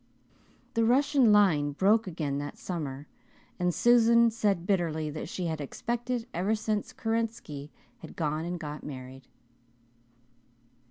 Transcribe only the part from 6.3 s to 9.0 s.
ever since Kerensky had gone and got